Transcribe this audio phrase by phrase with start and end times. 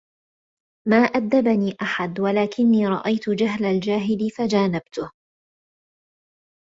[0.87, 5.11] مَا أَدَّبَنِي أَحَدٌ وَلَكِنِّي رَأَيْتُ جَهْلَ الْجَاهِلِ فَجَانَبْتُهُ